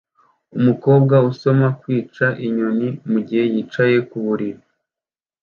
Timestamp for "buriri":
4.25-4.63